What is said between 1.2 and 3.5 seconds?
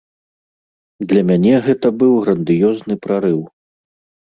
мяне гэта быў грандыёзны прарыў.